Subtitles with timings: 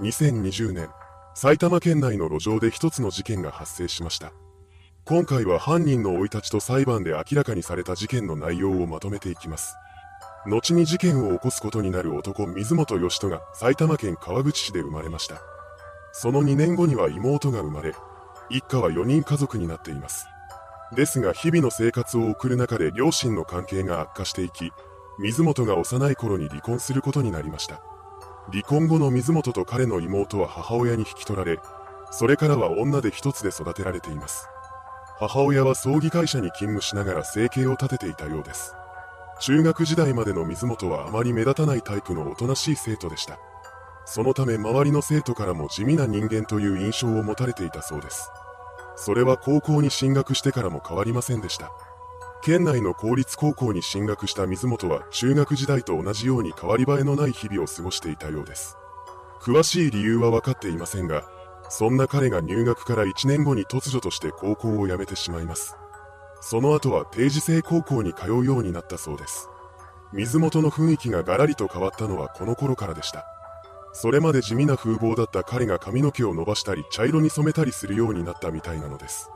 [0.00, 0.88] 2020年、
[1.34, 4.32] 埼玉県内の路上で一つの事件が発生しました。
[5.04, 9.76] 今回は犯人の生い立ちと裁判で明らかにされた事件の内容をまとめていきます。
[10.46, 15.42] 後に事件を起こすことになる男水本義人が埼玉県川口市で生まれました。
[16.12, 17.94] その2年後には妹が生まれ、
[18.48, 20.26] 一家は4人家族になっています。
[20.96, 24.72] ですが日々の生活を送る中で両親の関係が悪化していき、
[25.18, 27.82] 水本が幼い頃に離婚することになりました。
[28.50, 31.58] 離婚後の水本と彼の妹は母親に引き取られ、
[32.10, 34.48] それからは女で一つで育てられています。
[35.18, 38.74] 母親は葬儀会社に勤務しながら生計を立てていたようです。
[39.40, 43.38] 中学時代までの水本はあまり目立たないタイプのおとなしい生徒でした。
[44.04, 48.30] そのため周りの生徒からも地味な人間という印象を持たれていたそうです。
[48.96, 51.70] それは高校に進学してからも変わりませんでした。
[52.42, 58.76] 県内の公立高校に進学した水本は中学時代と同じように変わり映えのない日々を過ごしていたようです。
[59.40, 61.22] 詳しい理由は分かっていませんが、
[61.68, 65.76] そんな彼が入学から1年後に突如として高校を辞めてしまいます。
[66.40, 69.48] その後は定時制高校に通うようになったそうです。
[70.12, 73.24] 水本の雰囲気がガラリと変わったのはこの頃からでした。
[73.92, 79.30] それまで地味な風貌だった彼が髪の毛を伸ばしたり茶色に染めたりするようになったみたいなのです。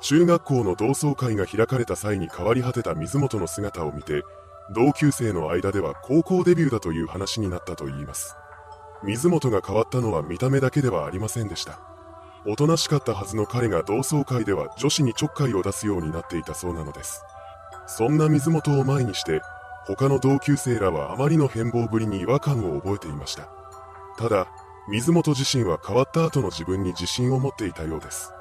[0.00, 4.24] 中学校の同窓会が開かれた際に変わり果てた水本の姿を見て、
[4.72, 8.36] 同級生の間では高校デビューだという話になったといいます。
[9.02, 11.80] 水本が変わったのは見た目だけではありませんでした。
[12.46, 17.22] おとなしかったはずの彼が同窓会では女子にちょっかいを出すようになっていたそうなのです。
[17.86, 19.42] そんな水本を前にして、
[19.86, 23.48] 他の同級生らはあまりの変貌ぶりに違和感を覚えていました。
[24.16, 24.46] ただ、
[24.88, 28.32] 水本自身は変わった後の自分に自信を持っていたようです。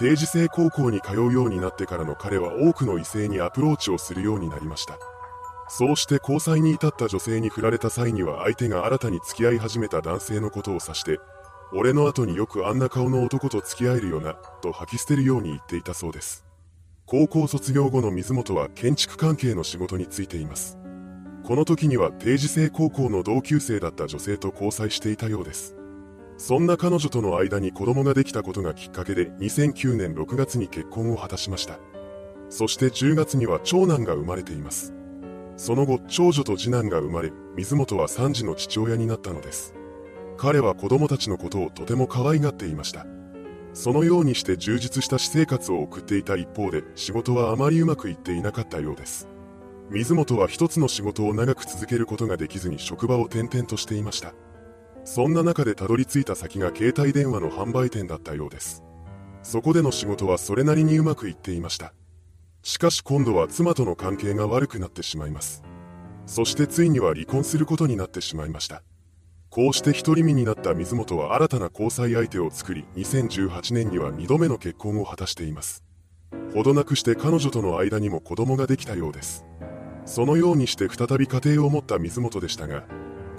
[0.00, 4.98] 定時制高校に通うようになってからの彼は多くの異性にアプローチをするようになりました。
[5.68, 11.20] そうして交際に至った女性に振られた際には相手が新たに付き合い始めた男性のことを指して、
[11.74, 16.46] 俺の後によくあんな顔の男と付き合えるよな、と吐き捨てるように言っていたそうです。
[17.04, 20.78] 高校卒業後の水本は建築関係の仕事に就いています。
[21.44, 25.76] この時には定時制高校の同級生だった女性と交際していたようです。
[26.40, 31.78] そんな彼女との間に子供ができたことがきっかけで2009年6月に結婚を果たしました。
[32.48, 34.94] そして10月には長男が生まれています。
[35.58, 39.74] その後、長女と次男が生まれ、水本は3児の父親になったのです。
[40.38, 43.06] 彼は子供たちのことをとても可愛がっていました。
[43.74, 49.28] そのようにして充実した私生活を送っていた一方で、仕事はあまりうまくいっていなかったようです。
[49.90, 54.32] 水本は一つの仕事を長く続けることができずに職場を転々としていました。
[55.04, 58.82] そんな中でたどり着いた先が携帯電話の販売店だったようです。
[59.42, 61.94] そこでの仕事はそれなりにうまくいっていました。
[62.62, 65.62] しかし今度は妻との関係が悪くなってしまいます。
[66.26, 68.82] そしてついには離婚することになってしまいました。
[69.48, 75.82] こうして独り身になった水本は新たな交際相手を作り、2018年には2度目の結婚を果たしています。
[76.54, 79.44] ほどなくして彼女との間にも子供ができたようです。
[80.04, 82.84] そのようにして再び家庭を持った水本でしたが、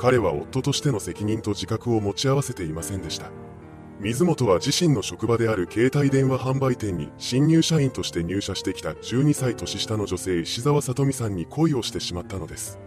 [0.02, 3.30] 彼は夫としての責任と自覚を持ち合わせていませんでした。
[4.00, 12.80] 水本は自身の職場である携帯電話販売店に新入社員として入社してきた12歳年下の女性石沢さとみさんに恋をしてしまったのです。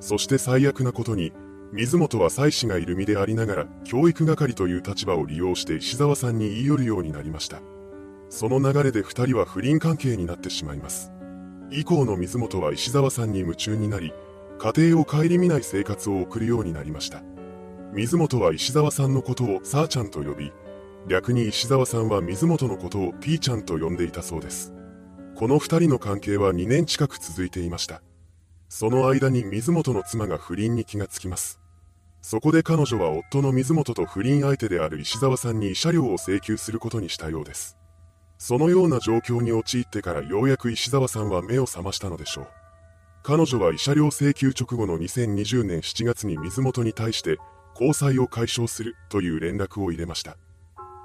[0.00, 1.34] そして最悪なことに、
[1.74, 7.60] 水本は妻子がいる身でありながら教育係という立場を利用して石沢さんに言い寄るようになりました。
[8.30, 11.12] その流れで2人は不倫関係になってしまいます。
[11.70, 14.14] 以降の水本は石沢さんに夢中になり、
[14.58, 17.22] 家庭を顧みない生活を送るようになりました。
[17.92, 20.52] 水本は石沢さんのことをさーちゃんと呼び、
[21.08, 24.72] 逆に石沢さんは水本のことをピーちゃんと呼んでいたそうです。
[25.36, 28.02] この二人の関係は2年近く続いていました。
[28.68, 31.60] その間に水本の妻が不倫に気がつきます。
[32.22, 37.76] そこで彼女は夫の水本と不倫相手である石沢さんに慰謝料を請求することにしたようです。
[38.38, 42.63] そのような状況に陥ってからようやく石沢さんは目を覚ましたのでしょう。
[43.26, 47.38] 彼女は慰謝料請求直後の2020年7月に水本に対して
[47.72, 50.36] 交際を解消するという連絡を入れました。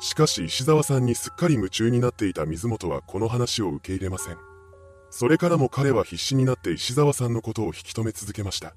[0.02, 4.38] しかし石沢さんにすっかり夢中になっていた水本はこの話を受け入れません。
[5.10, 8.76] それからも彼は必死になって石沢さんのことを引き止め続けました。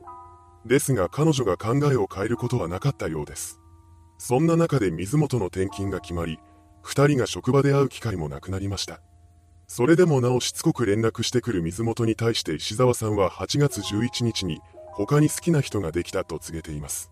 [0.64, 3.58] ですが彼女が考えを変えることはなかったようです。
[4.18, 6.38] そんな中で水本の転勤が決まり、
[6.82, 9.00] 二人が職場で会う機会もなくなりました。
[9.74, 14.60] それでもなおしつこく連絡してくる水本に対して石沢さんは8月11日に
[14.90, 17.10] 他に好きな人ができたと告げています。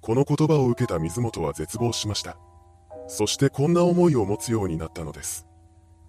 [0.00, 2.38] この言葉を受けた水本は絶望しました。
[3.08, 5.48] そしてこんな思いを持つようになったのです。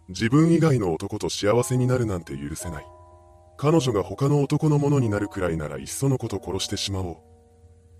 [0.09, 2.85] 自分以外の男と幸せになるなんて許せない。
[3.57, 7.17] 彼女が他の男のものになるくらいならいっそのこと殺してしまおう。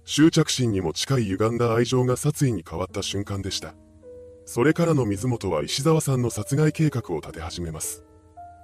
[0.06, 3.74] 執着心にも近い歪んだ愛情が殺意に変わった瞬間でした。
[4.51, 8.04] それからの水本は石沢さんの殺害計画を立て始めます。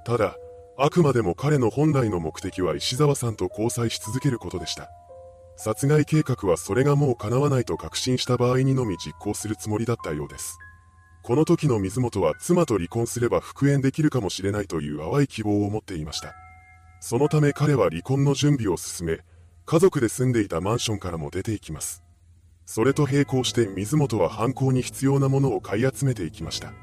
[0.03, 0.35] ただ、
[0.79, 4.89] あくまでも彼の本来の目的は石沢さんと交際し続けることでした。
[5.57, 10.57] 殺害計画はそれがもう叶わないと確信した場合にのみ実行するつもりだったようです。
[11.21, 16.33] この時の水本は妻と離婚すれば復縁できるかもしれないという淡い希望を持っていました。
[16.99, 19.19] そのため彼は離婚の準備を進め、
[19.67, 22.04] 家族で住んでいたマンションからも出ていきます。
[22.65, 26.73] それと並行して水本は犯行に必要なものを買い集めていきました。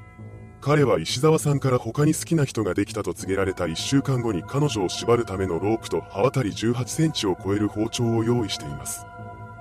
[0.61, 9.05] 彼は石沢さんから他に好きな人ができたと告げられた1週間後に彼女を縛るためのロープと刃渡り18センチを超える包丁を用意しています。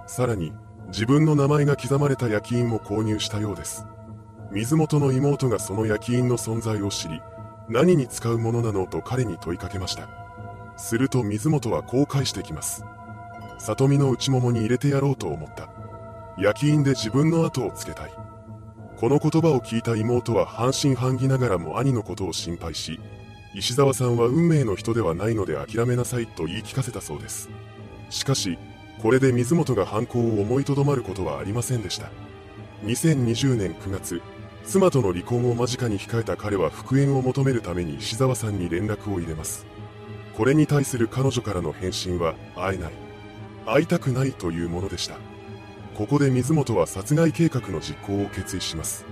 [0.07, 0.53] さらに、
[0.89, 3.85] 自分の名前が刻まれた焼き印も購入したようです。
[4.53, 7.21] 水元の妹がその焼き印の存在を知り、
[7.69, 10.09] 何に使うものなのと彼に問いかけました。
[10.77, 12.85] すると水元はこう返してきます。
[13.59, 15.82] 里見の内ももに入れてやろうと思った。
[16.39, 18.11] 焼き印で自分の後をつけたい。
[18.97, 23.01] この言葉を聞いた妹は半信半疑ながらも兄のことを心配し、
[23.55, 27.51] 石沢さんは運命の人ではないので諦めなさいと言い聞かせたそうです。
[28.11, 28.59] しかし、
[29.03, 32.11] これで水本が犯行を思いとどまることはありませんでした。
[32.85, 34.23] 2020年9月、
[34.65, 39.67] 妻との離婚を間近に控えた彼は復縁を求めるために石沢さんに連絡を入れます。
[40.37, 42.93] これに対する彼女からの返信は、会えない。
[43.67, 45.17] 会いたくないというものでした。
[45.95, 49.05] ここで水本は殺害計画の実行を決意します。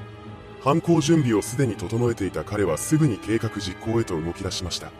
[0.62, 4.90] 犯行準備をすでに整えていた彼はすぐに計画実行へと動き出しました。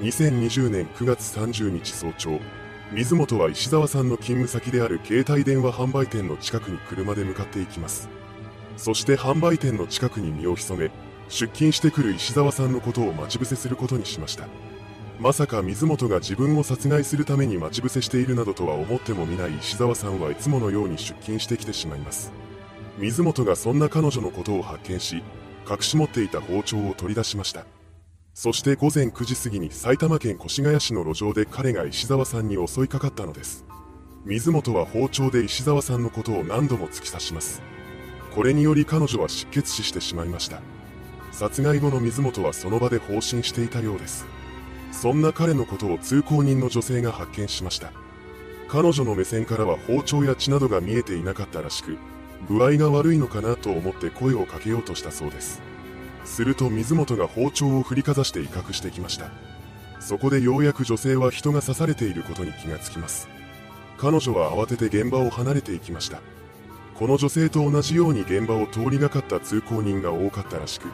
[0.00, 2.40] 2020年9月30日早朝、
[2.92, 8.08] 水本は石沢さんの勤務先である携帯電話販売店の近くに車で向かっていきます。
[8.76, 10.90] そして販売店の近くに身を潜め、
[11.28, 14.46] 出勤してくる石沢さんのことを待ち伏せすることにしました。
[15.20, 22.32] まさか水本が自分を殺害するために待ち伏せしているなどとは思ってもみない石沢さんはいつものように出勤してきてしまいます。
[22.98, 25.22] 水本がそんな彼女のことを発見し、
[25.68, 27.64] 隠し持っていた包丁を取り出しました。
[28.34, 33.64] そして午前9時過ぎに埼玉県越谷市の路上で彼が石沢さんに襲いかかったのです。
[34.24, 37.62] 水本は包丁で石沢さんのことを何度も突き刺します。
[38.34, 40.60] これにより彼女は失血死してしまいました。
[41.30, 44.26] 殺害後の水本はその場で放心していたようです。
[44.94, 47.92] そんな彼のことを通行人の女性が発見しました。
[48.68, 51.98] 彼女の目線からは包丁や血などが見えていなかったらしく、
[52.48, 55.60] 具合が悪いのかなと思って声をかけようとしたそうです。
[56.24, 59.30] すると水本が包丁を振りかざして威嚇してきました。
[60.00, 63.28] そこでようやく女性は人が刺されていることに気がつきます。
[63.98, 66.20] 彼女は慌てて現場を離れていきました。
[66.94, 70.88] この女性と同じように現場を通りがかった通行人が多かったらしく、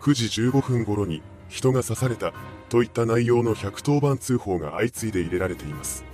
[0.00, 2.32] 9時15分頃に人が刺された
[2.68, 6.04] といった内容の110番通報が相次いで入れられています。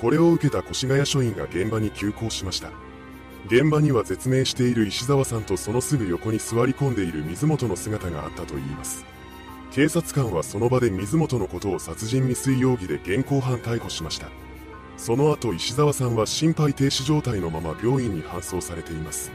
[0.00, 2.70] これを受けた越谷署員が現場に急行しました。
[3.46, 9.04] 現場には絶命している石沢さんとそのすぐ横に座り込んでいる水本の姿があったといいます。
[9.72, 14.28] 警察官はその場で水本のことを殺人未遂容疑で現行犯逮捕しました。
[14.96, 19.32] その後石沢さんは心肺停止状態のまま病院に搬送されています。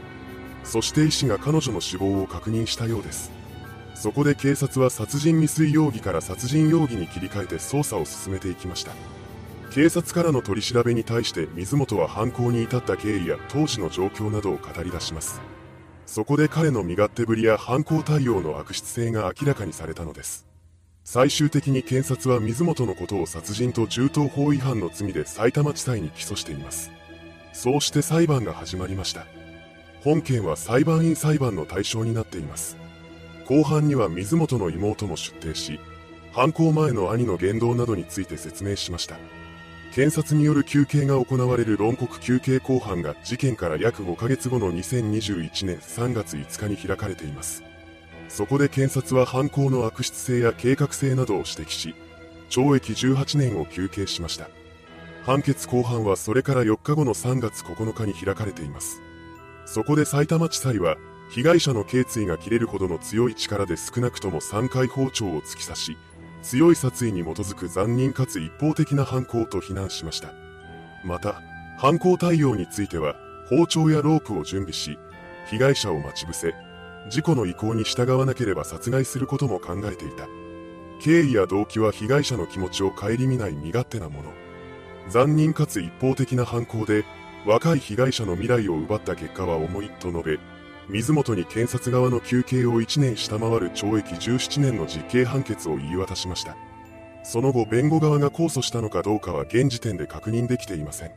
[0.64, 3.37] そして医師が彼女の死亡を確認したようです。
[3.98, 8.92] そこで警察は殺人未遂容疑から殺人容疑に切り替えて捜査を進めていきました。
[9.72, 15.40] 警察からの取り調べに対して水本は犯行に至った経緯や当時の状況などを語り出します。
[16.06, 20.46] そこで彼の身勝手ぶりや犯行対応の悪質性が明らかにされたのです。
[21.02, 26.92] 最終的に検察は水本のことを殺人と銃刀法違反の罪で埼玉地裁に起訴しています。
[27.52, 29.26] そうして裁判が始まりました。
[30.04, 32.76] 本件は裁判員裁判の対象になっています。
[33.48, 35.80] 後半には水本の妹も出廷し、
[36.32, 39.16] 犯行前の兄の言動などについて説明しました。
[39.94, 47.64] 検察による求刑が行われる論告求刑公判が事件から約5ヶ月後の2021年3月5日に開かれています。
[48.28, 51.94] そこで検察は犯行の悪質性や計画性などを指摘し、
[52.50, 54.50] 懲役18年を求刑しました。
[55.24, 59.00] 判決公判はそれから4日後の3月9日に開かれています。
[59.64, 60.98] そこで埼玉地裁は、
[61.30, 65.96] 被害者の頸椎が切れるほどの強い力で少なくとも3回包丁を突き刺し、
[66.42, 70.32] 強い殺意に基づく残忍かつ一方的な犯行と非難しました。
[71.04, 71.42] また、
[71.78, 73.14] 犯行対応については、
[73.50, 74.98] 包丁やロープを準備し、
[75.50, 76.54] 被害者を待ち伏せ、
[77.10, 80.26] 事故の意向に従わなければ殺害することも考えていた。
[81.00, 84.32] 経緯や動機は被害者の気持ちを顧みない身勝手なもの。
[85.08, 87.04] 残忍かつ一方的な犯行で、
[87.46, 90.38] 若い被害者の未来を奪った結果は重いと述べ、
[90.88, 96.56] 水本に検察側の求刑を1年下回る懲役17年の実刑判決を言い渡しました。
[97.22, 101.12] その後弁護側が控訴したのかどうかは現時点で確認できていません。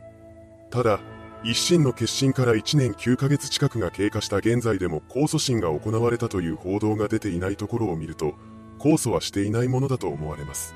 [0.70, 1.00] ただ、
[1.42, 8.34] 一審の決心から1年9ヶ月近くが経過した現在でも控訴審が行われたという報道が出ていないところを見ると、
[8.78, 10.74] 控訴はしていないものだと思われます。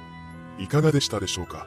[0.59, 1.67] いかがでしたでしょうか？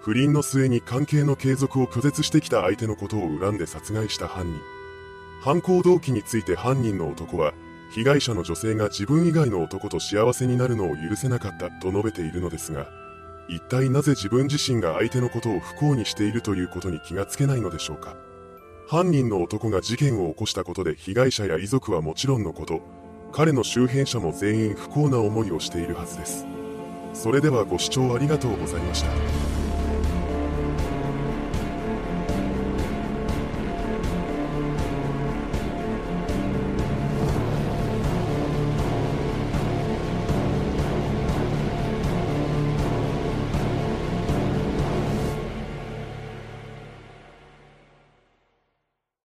[0.00, 4.79] 不倫の末に関係の継続を拒絶してきた相手のことを恨んで殺害した犯人。
[5.40, 7.54] 犯行動機について犯人の男は、
[7.92, 12.88] 被害者の女性が自分以外の男と幸せになるのを許せなかったと述べているのですが、
[13.48, 18.16] 一体なぜ自分自身が相手のことを不幸にしているということに気がつけないのでしょうか。
[18.86, 22.82] 犯人の男が事件を起こしたことで被害者や遺族はもちろんのこと、
[23.32, 26.46] 彼の周辺者も全員不幸な思いをしているはずです。
[27.14, 29.49] それではご視聴ありがとうございました。